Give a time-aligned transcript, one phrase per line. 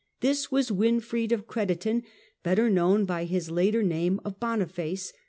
[0.21, 2.01] This was Winfried of Crediton,
[2.41, 5.13] better known by his later name of Boniface.